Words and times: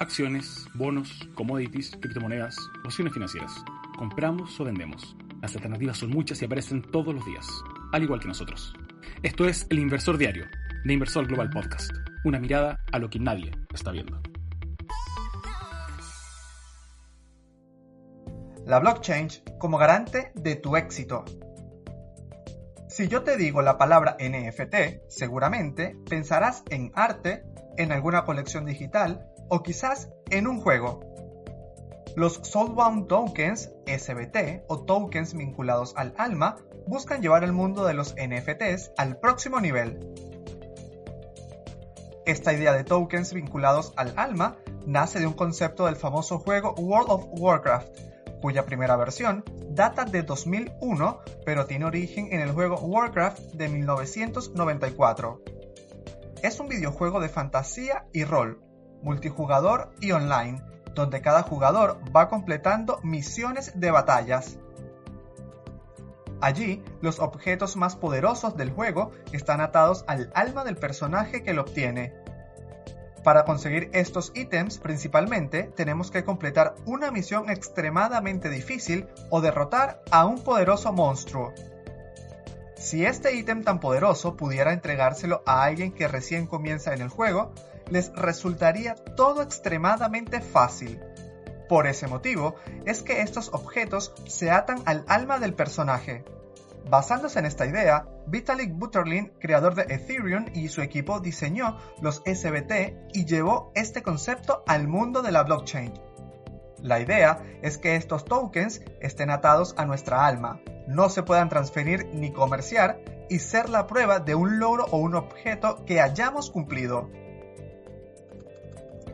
acciones, 0.00 0.66
bonos, 0.74 1.28
commodities, 1.34 1.90
criptomonedas, 2.00 2.56
opciones 2.84 3.12
financieras. 3.12 3.52
Compramos 3.98 4.58
o 4.58 4.64
vendemos. 4.64 5.14
Las 5.42 5.54
alternativas 5.54 5.98
son 5.98 6.08
muchas 6.08 6.40
y 6.40 6.46
aparecen 6.46 6.82
todos 6.90 7.14
los 7.14 7.24
días, 7.26 7.46
al 7.92 8.02
igual 8.02 8.18
que 8.18 8.28
nosotros. 8.28 8.74
Esto 9.22 9.46
es 9.46 9.66
El 9.68 9.78
Inversor 9.78 10.16
Diario, 10.16 10.46
de 10.84 10.92
Inversor 10.94 11.26
Global 11.26 11.50
Podcast. 11.50 11.92
Una 12.24 12.40
mirada 12.40 12.82
a 12.90 12.98
lo 12.98 13.10
que 13.10 13.18
nadie 13.18 13.50
está 13.74 13.92
viendo. 13.92 14.20
La 18.64 18.78
blockchain 18.78 19.28
como 19.58 19.76
garante 19.76 20.32
de 20.34 20.56
tu 20.56 20.76
éxito. 20.76 21.26
Si 22.88 23.06
yo 23.08 23.22
te 23.22 23.36
digo 23.36 23.60
la 23.60 23.76
palabra 23.76 24.16
NFT, 24.18 25.08
seguramente 25.08 25.94
pensarás 26.08 26.64
en 26.70 26.90
arte, 26.94 27.42
en 27.76 27.92
alguna 27.92 28.24
colección 28.24 28.64
digital 28.64 29.26
o 29.50 29.62
quizás 29.62 30.08
en 30.30 30.46
un 30.46 30.60
juego. 30.60 31.00
Los 32.16 32.40
Soulbound 32.42 33.06
Tokens, 33.06 33.70
SBT, 33.86 34.64
o 34.68 34.80
tokens 34.80 35.34
vinculados 35.34 35.92
al 35.96 36.14
alma, 36.16 36.56
buscan 36.86 37.22
llevar 37.22 37.44
el 37.44 37.52
mundo 37.52 37.84
de 37.84 37.94
los 37.94 38.14
NFTs 38.14 38.92
al 38.96 39.18
próximo 39.18 39.60
nivel. 39.60 40.00
Esta 42.26 42.52
idea 42.52 42.72
de 42.72 42.84
tokens 42.84 43.32
vinculados 43.32 43.92
al 43.96 44.14
alma 44.16 44.56
nace 44.86 45.20
de 45.20 45.26
un 45.26 45.34
concepto 45.34 45.86
del 45.86 45.96
famoso 45.96 46.38
juego 46.38 46.74
World 46.74 47.10
of 47.10 47.26
Warcraft, 47.30 47.88
cuya 48.40 48.64
primera 48.64 48.96
versión 48.96 49.44
data 49.70 50.04
de 50.04 50.22
2001, 50.22 51.20
pero 51.44 51.66
tiene 51.66 51.84
origen 51.84 52.32
en 52.32 52.40
el 52.40 52.52
juego 52.52 52.76
Warcraft 52.76 53.52
de 53.54 53.68
1994. 53.68 55.42
Es 56.42 56.58
un 56.58 56.68
videojuego 56.68 57.20
de 57.20 57.28
fantasía 57.28 58.06
y 58.12 58.24
rol, 58.24 58.60
multijugador 59.02 59.90
y 60.00 60.12
online, 60.12 60.62
donde 60.94 61.20
cada 61.20 61.42
jugador 61.42 62.00
va 62.14 62.28
completando 62.28 63.00
misiones 63.02 63.78
de 63.78 63.90
batallas. 63.90 64.58
Allí, 66.40 66.82
los 67.02 67.20
objetos 67.20 67.76
más 67.76 67.96
poderosos 67.96 68.56
del 68.56 68.70
juego 68.70 69.12
están 69.32 69.60
atados 69.60 70.04
al 70.06 70.30
alma 70.34 70.64
del 70.64 70.76
personaje 70.76 71.42
que 71.42 71.52
lo 71.52 71.62
obtiene. 71.62 72.14
Para 73.22 73.44
conseguir 73.44 73.90
estos 73.92 74.32
ítems 74.34 74.78
principalmente 74.78 75.64
tenemos 75.64 76.10
que 76.10 76.24
completar 76.24 76.74
una 76.86 77.10
misión 77.10 77.50
extremadamente 77.50 78.48
difícil 78.48 79.06
o 79.28 79.42
derrotar 79.42 80.02
a 80.10 80.24
un 80.24 80.42
poderoso 80.42 80.92
monstruo. 80.92 81.52
Si 82.76 83.04
este 83.04 83.34
ítem 83.36 83.62
tan 83.62 83.78
poderoso 83.78 84.38
pudiera 84.38 84.72
entregárselo 84.72 85.42
a 85.44 85.64
alguien 85.64 85.92
que 85.92 86.08
recién 86.08 86.46
comienza 86.46 86.94
en 86.94 87.02
el 87.02 87.10
juego, 87.10 87.52
les 87.90 88.12
resultaría 88.14 88.94
todo 88.94 89.42
extremadamente 89.42 90.40
fácil. 90.40 91.00
Por 91.68 91.86
ese 91.86 92.08
motivo 92.08 92.56
es 92.84 93.02
que 93.02 93.22
estos 93.22 93.50
objetos 93.52 94.12
se 94.26 94.50
atan 94.50 94.82
al 94.86 95.04
alma 95.08 95.38
del 95.38 95.54
personaje. 95.54 96.24
Basándose 96.88 97.38
en 97.38 97.46
esta 97.46 97.66
idea, 97.66 98.08
Vitalik 98.26 98.72
Buterin, 98.72 99.32
creador 99.38 99.74
de 99.74 99.82
Ethereum 99.94 100.46
y 100.54 100.68
su 100.68 100.82
equipo 100.82 101.20
diseñó 101.20 101.76
los 102.00 102.22
SBT 102.24 103.12
y 103.12 103.24
llevó 103.26 103.70
este 103.74 104.02
concepto 104.02 104.64
al 104.66 104.88
mundo 104.88 105.22
de 105.22 105.30
la 105.30 105.44
blockchain. 105.44 105.92
La 106.82 106.98
idea 106.98 107.42
es 107.62 107.76
que 107.76 107.96
estos 107.96 108.24
tokens 108.24 108.82
estén 109.00 109.30
atados 109.30 109.74
a 109.76 109.84
nuestra 109.84 110.26
alma, 110.26 110.60
no 110.88 111.08
se 111.08 111.22
puedan 111.22 111.48
transferir 111.48 112.06
ni 112.14 112.32
comerciar 112.32 113.00
y 113.28 113.38
ser 113.38 113.68
la 113.68 113.86
prueba 113.86 114.18
de 114.18 114.34
un 114.34 114.58
logro 114.58 114.86
o 114.90 114.96
un 114.96 115.14
objeto 115.14 115.84
que 115.84 116.00
hayamos 116.00 116.50
cumplido. 116.50 117.08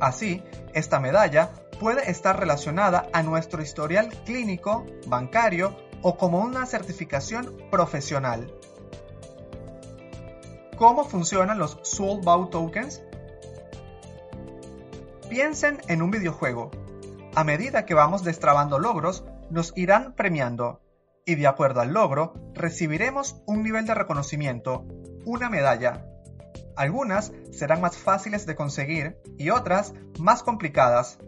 Así, 0.01 0.43
esta 0.75 1.01
medalla 1.01 1.51
puede 1.79 2.11
estar 2.11 2.39
relacionada 2.39 3.09
a 3.13 3.23
nuestro 3.23 3.63
historial 3.63 4.09
clínico, 4.25 4.87
bancario 5.07 5.77
o 6.03 6.17
como 6.17 6.41
una 6.41 6.67
certificación 6.67 7.57
profesional. 7.71 8.53
¿Cómo 10.77 11.05
funcionan 11.05 11.59
los 11.59 11.79
Soulbound 11.83 12.51
Tokens? 12.51 13.03
Piensen 15.29 15.81
en 15.89 16.03
un 16.03 16.11
videojuego. 16.11 16.71
A 17.35 17.45
medida 17.45 17.87
que 17.87 17.95
vamos 17.95 18.25
destrabando 18.25 18.79
logros, 18.79 19.25
nos 19.51 19.73
irán 19.77 20.15
premiando, 20.15 20.81
y 21.25 21.35
de 21.35 21.47
acuerdo 21.47 21.81
al 21.81 21.93
logro, 21.93 22.35
recibiremos 22.55 23.43
un 23.47 23.63
nivel 23.63 23.87
de 23.87 23.95
reconocimiento, 23.95 24.87
una 25.25 25.51
medalla, 25.51 26.07
algunas 26.77 27.33
serán 27.53 27.81
más 27.81 27.97
fáciles 27.97 28.47
de 28.47 28.55
conseguir 28.55 29.19
y 29.39 29.51
otras 29.51 29.95
más 30.19 30.43
complicadas. 30.43 31.19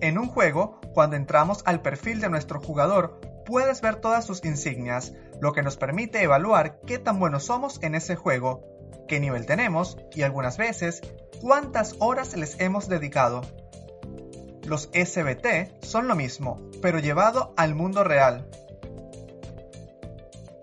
En 0.00 0.18
un 0.18 0.28
juego, 0.28 0.80
cuando 0.92 1.16
entramos 1.16 1.62
al 1.64 1.80
perfil 1.82 2.20
de 2.20 2.28
nuestro 2.28 2.60
jugador, 2.60 3.20
puedes 3.44 3.80
ver 3.80 3.96
todas 3.96 4.24
sus 4.24 4.44
insignias, 4.44 5.14
lo 5.40 5.52
que 5.52 5.62
nos 5.62 5.76
permite 5.76 6.22
evaluar 6.22 6.80
qué 6.86 6.98
tan 6.98 7.18
buenos 7.18 7.44
somos 7.44 7.82
en 7.82 7.94
ese 7.94 8.16
juego, 8.16 8.62
qué 9.08 9.20
nivel 9.20 9.46
tenemos 9.46 9.98
y 10.14 10.22
algunas 10.22 10.56
veces 10.56 11.02
cuántas 11.40 11.96
horas 11.98 12.36
les 12.36 12.60
hemos 12.60 12.88
dedicado. 12.88 13.42
Los 14.64 14.88
SBT 14.94 15.82
son 15.82 16.08
lo 16.08 16.14
mismo, 16.14 16.70
pero 16.80 16.98
llevado 16.98 17.52
al 17.56 17.74
mundo 17.74 18.02
real. 18.02 18.48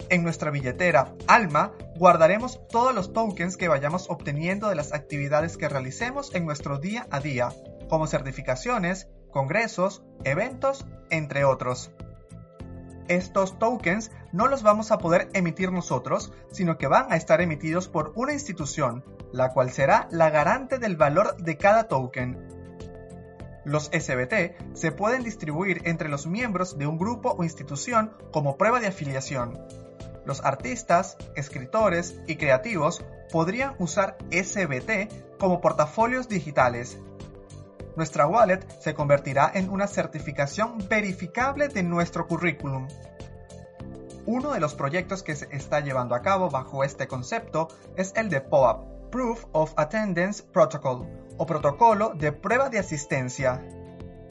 En 0.09 0.23
nuestra 0.23 0.51
billetera 0.51 1.13
Alma 1.27 1.73
guardaremos 2.01 2.59
todos 2.67 2.95
los 2.95 3.13
tokens 3.13 3.57
que 3.57 3.67
vayamos 3.67 4.09
obteniendo 4.09 4.69
de 4.69 4.73
las 4.73 4.91
actividades 4.91 5.55
que 5.55 5.69
realicemos 5.69 6.33
en 6.33 6.47
nuestro 6.47 6.79
día 6.79 7.05
a 7.11 7.19
día, 7.19 7.53
como 7.89 8.07
certificaciones, 8.07 9.07
congresos, 9.29 10.01
eventos, 10.23 10.87
entre 11.11 11.45
otros. 11.45 11.91
Estos 13.07 13.59
tokens 13.59 14.09
no 14.31 14.47
los 14.47 14.63
vamos 14.63 14.89
a 14.89 14.97
poder 14.97 15.29
emitir 15.33 15.71
nosotros, 15.71 16.33
sino 16.49 16.79
que 16.79 16.87
van 16.87 17.13
a 17.13 17.17
estar 17.17 17.39
emitidos 17.39 17.87
por 17.87 18.13
una 18.15 18.33
institución, 18.33 19.05
la 19.31 19.53
cual 19.53 19.69
será 19.69 20.07
la 20.09 20.31
garante 20.31 20.79
del 20.79 20.97
valor 20.97 21.37
de 21.37 21.57
cada 21.57 21.83
token. 21.83 22.47
Los 23.63 23.91
SBT 23.93 24.73
se 24.73 24.91
pueden 24.91 25.21
distribuir 25.21 25.83
entre 25.85 26.09
los 26.09 26.25
miembros 26.25 26.79
de 26.79 26.87
un 26.87 26.97
grupo 26.97 27.35
o 27.37 27.43
institución 27.43 28.11
como 28.31 28.57
prueba 28.57 28.79
de 28.79 28.87
afiliación. 28.87 29.59
Los 30.25 30.43
artistas, 30.43 31.17
escritores 31.35 32.19
y 32.27 32.35
creativos 32.35 33.03
podrían 33.31 33.75
usar 33.79 34.17
SBT 34.31 35.37
como 35.39 35.61
portafolios 35.61 36.27
digitales. 36.27 36.99
Nuestra 37.95 38.27
wallet 38.27 38.65
se 38.79 38.93
convertirá 38.93 39.51
en 39.53 39.69
una 39.69 39.87
certificación 39.87 40.77
verificable 40.87 41.67
de 41.67 41.83
nuestro 41.83 42.27
currículum. 42.27 42.87
Uno 44.25 44.53
de 44.53 44.59
los 44.59 44.75
proyectos 44.75 45.23
que 45.23 45.35
se 45.35 45.47
está 45.55 45.79
llevando 45.79 46.13
a 46.13 46.21
cabo 46.21 46.49
bajo 46.49 46.83
este 46.83 47.07
concepto 47.07 47.69
es 47.97 48.13
el 48.15 48.29
de 48.29 48.39
POAP, 48.39 49.09
Proof 49.11 49.45
of 49.51 49.73
Attendance 49.75 50.43
Protocol, 50.43 51.07
o 51.37 51.45
protocolo 51.45 52.13
de 52.15 52.31
prueba 52.31 52.69
de 52.69 52.79
asistencia. 52.79 53.65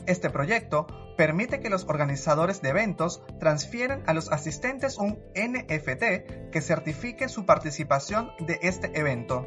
Este 0.06 0.30
proyecto 0.30 0.86
permite 1.20 1.60
que 1.60 1.68
los 1.68 1.84
organizadores 1.84 2.62
de 2.62 2.70
eventos 2.70 3.22
transfieran 3.38 4.02
a 4.06 4.14
los 4.14 4.32
asistentes 4.32 4.96
un 4.96 5.22
NFT 5.34 6.50
que 6.50 6.62
certifique 6.62 7.28
su 7.28 7.44
participación 7.44 8.32
de 8.38 8.58
este 8.62 8.98
evento. 8.98 9.46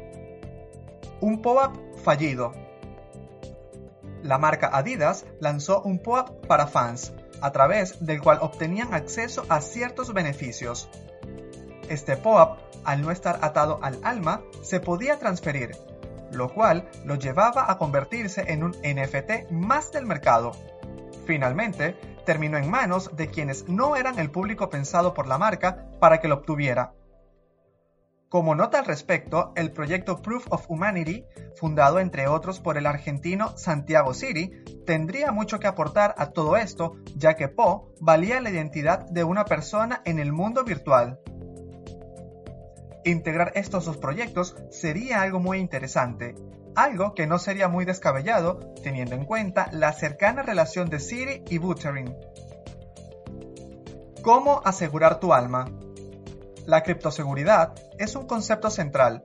Un 1.20 1.42
POAP 1.42 1.74
fallido. 2.04 2.52
La 4.22 4.38
marca 4.38 4.70
Adidas 4.72 5.26
lanzó 5.40 5.82
un 5.82 5.98
POAP 5.98 6.46
para 6.46 6.68
fans, 6.68 7.12
a 7.40 7.50
través 7.50 8.06
del 8.06 8.22
cual 8.22 8.38
obtenían 8.40 8.94
acceso 8.94 9.44
a 9.48 9.60
ciertos 9.60 10.14
beneficios. 10.14 10.88
Este 11.88 12.16
POAP, 12.16 12.56
al 12.84 13.02
no 13.02 13.10
estar 13.10 13.40
atado 13.42 13.80
al 13.82 13.98
alma, 14.04 14.42
se 14.62 14.78
podía 14.78 15.18
transferir, 15.18 15.72
lo 16.30 16.54
cual 16.54 16.88
lo 17.04 17.16
llevaba 17.16 17.68
a 17.68 17.78
convertirse 17.78 18.44
en 18.52 18.62
un 18.62 18.70
NFT 18.70 19.50
más 19.50 19.90
del 19.90 20.06
mercado. 20.06 20.52
Finalmente, 21.26 21.96
terminó 22.26 22.58
en 22.58 22.70
manos 22.70 23.10
de 23.16 23.28
quienes 23.28 23.68
no 23.68 23.96
eran 23.96 24.18
el 24.18 24.30
público 24.30 24.70
pensado 24.70 25.14
por 25.14 25.26
la 25.26 25.38
marca 25.38 25.86
para 26.00 26.20
que 26.20 26.28
lo 26.28 26.36
obtuviera. 26.36 26.92
Como 28.28 28.56
nota 28.56 28.80
al 28.80 28.86
respecto, 28.86 29.52
el 29.54 29.70
proyecto 29.70 30.20
Proof 30.20 30.46
of 30.50 30.64
Humanity, 30.68 31.24
fundado 31.54 32.00
entre 32.00 32.26
otros 32.26 32.58
por 32.58 32.76
el 32.76 32.86
argentino 32.86 33.56
Santiago 33.56 34.12
Siri, 34.12 34.64
tendría 34.84 35.30
mucho 35.30 35.60
que 35.60 35.68
aportar 35.68 36.16
a 36.18 36.30
todo 36.30 36.56
esto, 36.56 36.96
ya 37.14 37.34
que 37.34 37.46
Po 37.46 37.92
valía 38.00 38.40
la 38.40 38.50
identidad 38.50 39.06
de 39.08 39.22
una 39.22 39.44
persona 39.44 40.02
en 40.04 40.18
el 40.18 40.32
mundo 40.32 40.64
virtual. 40.64 41.20
Integrar 43.04 43.52
estos 43.54 43.84
dos 43.84 43.98
proyectos 43.98 44.56
sería 44.70 45.22
algo 45.22 45.38
muy 45.38 45.58
interesante, 45.58 46.34
algo 46.74 47.14
que 47.14 47.26
no 47.26 47.38
sería 47.38 47.68
muy 47.68 47.84
descabellado 47.84 48.60
teniendo 48.82 49.14
en 49.14 49.24
cuenta 49.24 49.68
la 49.72 49.92
cercana 49.92 50.42
relación 50.42 50.90
de 50.90 51.00
Siri 51.00 51.44
y 51.48 51.58
Buterin. 51.58 52.16
¿Cómo 54.22 54.62
asegurar 54.64 55.20
tu 55.20 55.34
alma? 55.34 55.66
La 56.66 56.82
criptoseguridad 56.82 57.74
es 57.98 58.16
un 58.16 58.26
concepto 58.26 58.70
central. 58.70 59.22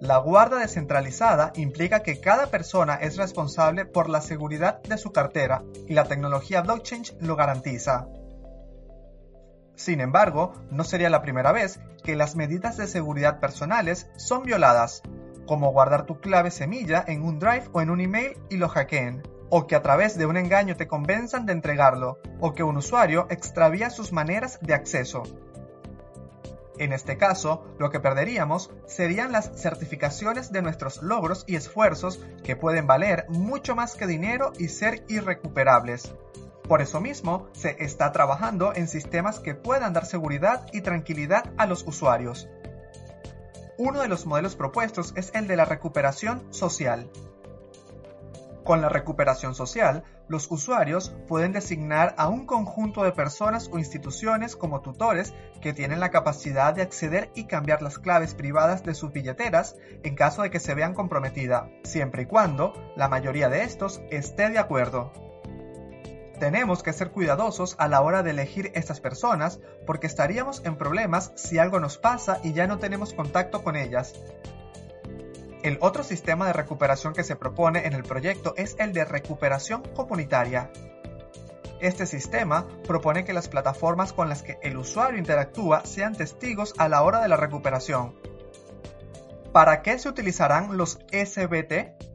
La 0.00 0.16
guarda 0.16 0.58
descentralizada 0.58 1.52
implica 1.54 2.02
que 2.02 2.20
cada 2.20 2.48
persona 2.48 2.96
es 2.96 3.16
responsable 3.16 3.84
por 3.84 4.08
la 4.08 4.20
seguridad 4.20 4.82
de 4.82 4.98
su 4.98 5.12
cartera 5.12 5.62
y 5.86 5.94
la 5.94 6.04
tecnología 6.04 6.62
blockchain 6.62 7.04
lo 7.20 7.36
garantiza. 7.36 8.08
Sin 9.76 10.00
embargo, 10.00 10.54
no 10.70 10.82
sería 10.82 11.08
la 11.08 11.22
primera 11.22 11.52
vez 11.52 11.78
que 12.02 12.16
las 12.16 12.34
medidas 12.34 12.76
de 12.76 12.88
seguridad 12.88 13.38
personales 13.38 14.08
son 14.16 14.42
violadas, 14.42 15.02
como 15.52 15.70
guardar 15.70 16.06
tu 16.06 16.18
clave 16.18 16.50
semilla 16.50 17.04
en 17.06 17.22
un 17.22 17.38
drive 17.38 17.68
o 17.72 17.82
en 17.82 17.90
un 17.90 18.00
email 18.00 18.38
y 18.48 18.56
lo 18.56 18.70
hackeen, 18.70 19.22
o 19.50 19.66
que 19.66 19.76
a 19.76 19.82
través 19.82 20.16
de 20.16 20.24
un 20.24 20.38
engaño 20.38 20.76
te 20.76 20.88
convenzan 20.88 21.44
de 21.44 21.52
entregarlo, 21.52 22.18
o 22.40 22.54
que 22.54 22.62
un 22.62 22.78
usuario 22.78 23.26
extravía 23.28 23.90
sus 23.90 24.12
maneras 24.12 24.58
de 24.62 24.72
acceso. 24.72 25.24
En 26.78 26.94
este 26.94 27.18
caso, 27.18 27.66
lo 27.78 27.90
que 27.90 28.00
perderíamos 28.00 28.70
serían 28.86 29.30
las 29.30 29.52
certificaciones 29.54 30.52
de 30.52 30.62
nuestros 30.62 31.02
logros 31.02 31.44
y 31.46 31.56
esfuerzos 31.56 32.24
que 32.42 32.56
pueden 32.56 32.86
valer 32.86 33.26
mucho 33.28 33.76
más 33.76 33.94
que 33.94 34.06
dinero 34.06 34.54
y 34.58 34.68
ser 34.68 35.04
irrecuperables. 35.08 36.14
Por 36.66 36.80
eso 36.80 36.98
mismo, 37.02 37.46
se 37.52 37.76
está 37.78 38.10
trabajando 38.10 38.72
en 38.74 38.88
sistemas 38.88 39.38
que 39.38 39.54
puedan 39.54 39.92
dar 39.92 40.06
seguridad 40.06 40.66
y 40.72 40.80
tranquilidad 40.80 41.52
a 41.58 41.66
los 41.66 41.86
usuarios. 41.86 42.48
Uno 43.78 44.00
de 44.00 44.08
los 44.08 44.26
modelos 44.26 44.54
propuestos 44.54 45.14
es 45.16 45.30
el 45.34 45.46
de 45.46 45.56
la 45.56 45.64
recuperación 45.64 46.42
social. 46.52 47.10
Con 48.64 48.80
la 48.80 48.88
recuperación 48.88 49.54
social, 49.54 50.04
los 50.28 50.50
usuarios 50.50 51.14
pueden 51.26 51.52
designar 51.52 52.14
a 52.16 52.28
un 52.28 52.46
conjunto 52.46 53.02
de 53.02 53.12
personas 53.12 53.68
o 53.72 53.78
instituciones 53.78 54.54
como 54.54 54.82
tutores 54.82 55.34
que 55.60 55.72
tienen 55.72 56.00
la 56.00 56.10
capacidad 56.10 56.72
de 56.74 56.82
acceder 56.82 57.30
y 57.34 57.44
cambiar 57.44 57.82
las 57.82 57.98
claves 57.98 58.34
privadas 58.34 58.84
de 58.84 58.94
sus 58.94 59.12
billeteras 59.12 59.76
en 60.04 60.14
caso 60.14 60.42
de 60.42 60.50
que 60.50 60.60
se 60.60 60.74
vean 60.74 60.94
comprometida, 60.94 61.68
siempre 61.82 62.22
y 62.22 62.26
cuando 62.26 62.72
la 62.94 63.08
mayoría 63.08 63.48
de 63.48 63.64
estos 63.64 64.00
esté 64.10 64.48
de 64.50 64.58
acuerdo. 64.58 65.31
Tenemos 66.42 66.82
que 66.82 66.92
ser 66.92 67.12
cuidadosos 67.12 67.76
a 67.78 67.86
la 67.86 68.00
hora 68.00 68.24
de 68.24 68.32
elegir 68.32 68.72
estas 68.74 68.98
personas 68.98 69.60
porque 69.86 70.08
estaríamos 70.08 70.60
en 70.64 70.74
problemas 70.74 71.30
si 71.36 71.58
algo 71.58 71.78
nos 71.78 71.98
pasa 71.98 72.40
y 72.42 72.52
ya 72.52 72.66
no 72.66 72.80
tenemos 72.80 73.14
contacto 73.14 73.62
con 73.62 73.76
ellas. 73.76 74.14
El 75.62 75.78
otro 75.80 76.02
sistema 76.02 76.48
de 76.48 76.52
recuperación 76.52 77.12
que 77.12 77.22
se 77.22 77.36
propone 77.36 77.86
en 77.86 77.92
el 77.92 78.02
proyecto 78.02 78.54
es 78.56 78.74
el 78.80 78.92
de 78.92 79.04
recuperación 79.04 79.82
comunitaria. 79.94 80.72
Este 81.78 82.06
sistema 82.06 82.66
propone 82.88 83.24
que 83.24 83.34
las 83.34 83.46
plataformas 83.46 84.12
con 84.12 84.28
las 84.28 84.42
que 84.42 84.58
el 84.62 84.76
usuario 84.78 85.20
interactúa 85.20 85.86
sean 85.86 86.16
testigos 86.16 86.74
a 86.76 86.88
la 86.88 87.04
hora 87.04 87.20
de 87.20 87.28
la 87.28 87.36
recuperación. 87.36 88.16
¿Para 89.52 89.82
qué 89.82 89.96
se 89.96 90.08
utilizarán 90.08 90.76
los 90.76 90.98
SBT? 91.12 92.11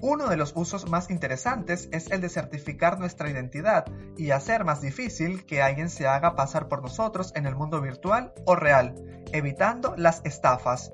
Uno 0.00 0.28
de 0.28 0.36
los 0.36 0.52
usos 0.54 0.88
más 0.88 1.10
interesantes 1.10 1.88
es 1.90 2.10
el 2.12 2.20
de 2.20 2.28
certificar 2.28 3.00
nuestra 3.00 3.30
identidad 3.30 3.86
y 4.16 4.30
hacer 4.30 4.64
más 4.64 4.80
difícil 4.80 5.44
que 5.44 5.60
alguien 5.60 5.90
se 5.90 6.06
haga 6.06 6.36
pasar 6.36 6.68
por 6.68 6.82
nosotros 6.82 7.32
en 7.34 7.46
el 7.46 7.56
mundo 7.56 7.80
virtual 7.80 8.32
o 8.44 8.54
real, 8.54 8.94
evitando 9.32 9.94
las 9.96 10.20
estafas. 10.24 10.92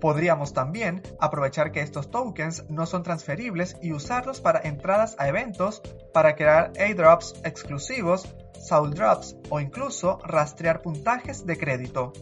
Podríamos 0.00 0.54
también 0.54 1.02
aprovechar 1.20 1.72
que 1.72 1.80
estos 1.80 2.10
tokens 2.10 2.64
no 2.70 2.86
son 2.86 3.02
transferibles 3.02 3.76
y 3.82 3.92
usarlos 3.92 4.40
para 4.40 4.60
entradas 4.60 5.14
a 5.18 5.28
eventos, 5.28 5.82
para 6.14 6.36
crear 6.36 6.72
airdrops 6.78 7.34
exclusivos, 7.44 8.34
soul 8.66 8.94
drops 8.94 9.36
o 9.50 9.60
incluso 9.60 10.18
rastrear 10.24 10.80
puntajes 10.80 11.44
de 11.44 11.58
crédito. 11.58 12.12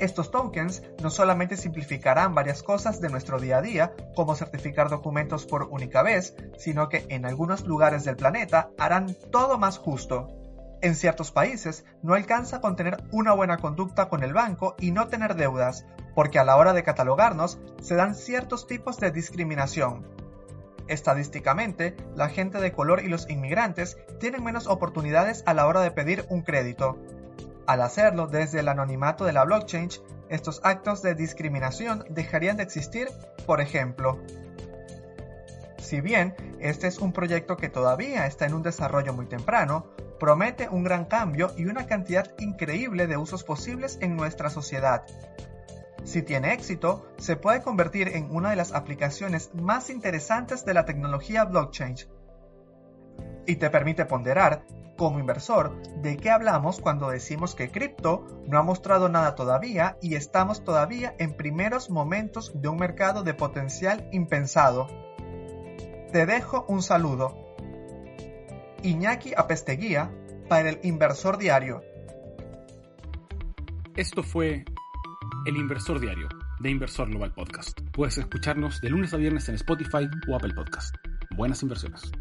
Estos 0.00 0.30
tokens 0.30 0.82
no 1.02 1.10
solamente 1.10 1.58
simplificarán 1.58 2.34
varias 2.34 2.62
cosas 2.62 3.02
de 3.02 3.10
nuestro 3.10 3.38
día 3.38 3.58
a 3.58 3.62
día, 3.62 3.92
como 4.16 4.34
certificar 4.34 4.88
documentos 4.88 5.44
por 5.44 5.64
única 5.64 6.02
vez, 6.02 6.34
sino 6.56 6.88
que 6.88 7.04
en 7.10 7.26
algunos 7.26 7.66
lugares 7.66 8.04
del 8.04 8.16
planeta 8.16 8.70
harán 8.78 9.14
todo 9.30 9.58
más 9.58 9.76
justo. 9.76 10.28
En 10.80 10.94
ciertos 10.94 11.32
países 11.32 11.84
no 12.02 12.14
alcanza 12.14 12.62
con 12.62 12.76
tener 12.76 12.96
una 13.12 13.34
buena 13.34 13.58
conducta 13.58 14.08
con 14.08 14.22
el 14.22 14.32
banco 14.32 14.74
y 14.80 14.90
no 14.90 15.08
tener 15.08 15.34
deudas, 15.34 15.84
porque 16.14 16.38
a 16.38 16.44
la 16.44 16.56
hora 16.56 16.72
de 16.72 16.82
catalogarnos 16.82 17.58
se 17.82 17.94
dan 17.94 18.14
ciertos 18.14 18.66
tipos 18.66 18.96
de 18.96 19.10
discriminación. 19.10 20.06
Estadísticamente, 20.88 21.94
la 22.16 22.30
gente 22.30 22.58
de 22.58 22.72
color 22.72 23.04
y 23.04 23.08
los 23.08 23.28
inmigrantes 23.28 23.98
tienen 24.18 24.42
menos 24.42 24.66
oportunidades 24.66 25.42
a 25.44 25.52
la 25.52 25.66
hora 25.66 25.82
de 25.82 25.90
pedir 25.90 26.24
un 26.30 26.40
crédito. 26.40 26.98
Al 27.70 27.82
hacerlo 27.82 28.26
desde 28.26 28.58
el 28.58 28.68
anonimato 28.68 29.24
de 29.24 29.32
la 29.32 29.44
blockchain, 29.44 29.90
estos 30.28 30.60
actos 30.64 31.02
de 31.02 31.14
discriminación 31.14 32.04
dejarían 32.10 32.56
de 32.56 32.64
existir, 32.64 33.06
por 33.46 33.60
ejemplo. 33.60 34.18
Si 35.78 36.00
bien 36.00 36.34
este 36.58 36.88
es 36.88 36.98
un 36.98 37.12
proyecto 37.12 37.56
que 37.56 37.68
todavía 37.68 38.26
está 38.26 38.44
en 38.44 38.54
un 38.54 38.64
desarrollo 38.64 39.12
muy 39.12 39.26
temprano, 39.26 39.86
promete 40.18 40.68
un 40.68 40.82
gran 40.82 41.04
cambio 41.04 41.52
y 41.56 41.66
una 41.66 41.86
cantidad 41.86 42.32
increíble 42.40 43.06
de 43.06 43.16
usos 43.16 43.44
posibles 43.44 43.98
en 44.00 44.16
nuestra 44.16 44.50
sociedad. 44.50 45.04
Si 46.02 46.22
tiene 46.22 46.52
éxito, 46.52 47.06
se 47.18 47.36
puede 47.36 47.62
convertir 47.62 48.08
en 48.16 48.34
una 48.34 48.50
de 48.50 48.56
las 48.56 48.72
aplicaciones 48.72 49.54
más 49.54 49.90
interesantes 49.90 50.64
de 50.64 50.74
la 50.74 50.86
tecnología 50.86 51.44
blockchain. 51.44 51.94
Y 53.46 53.54
te 53.54 53.70
permite 53.70 54.06
ponderar, 54.06 54.64
como 55.00 55.18
inversor, 55.18 55.80
de 56.02 56.18
qué 56.18 56.28
hablamos 56.28 56.78
cuando 56.78 57.08
decimos 57.08 57.54
que 57.54 57.70
cripto 57.70 58.26
no 58.46 58.58
ha 58.58 58.62
mostrado 58.62 59.08
nada 59.08 59.34
todavía 59.34 59.96
y 60.02 60.14
estamos 60.14 60.62
todavía 60.62 61.14
en 61.18 61.38
primeros 61.38 61.88
momentos 61.88 62.52
de 62.54 62.68
un 62.68 62.76
mercado 62.76 63.22
de 63.22 63.32
potencial 63.32 64.10
impensado. 64.12 64.88
Te 66.12 66.26
dejo 66.26 66.66
un 66.68 66.82
saludo. 66.82 67.34
Iñaki 68.82 69.32
Apesteguía 69.34 70.14
para 70.50 70.68
el 70.68 70.80
Inversor 70.82 71.38
Diario. 71.38 71.80
Esto 73.96 74.22
fue 74.22 74.66
El 75.46 75.56
Inversor 75.56 75.98
Diario 75.98 76.28
de 76.60 76.68
Inversor 76.68 77.08
Global 77.08 77.32
Podcast. 77.32 77.80
Puedes 77.94 78.18
escucharnos 78.18 78.82
de 78.82 78.90
lunes 78.90 79.14
a 79.14 79.16
viernes 79.16 79.48
en 79.48 79.54
Spotify 79.54 80.10
o 80.28 80.36
Apple 80.36 80.52
Podcast. 80.52 80.94
Buenas 81.38 81.62
inversiones. 81.62 82.12